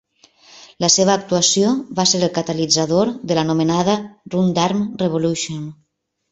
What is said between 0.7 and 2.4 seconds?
La seva actuació va ser el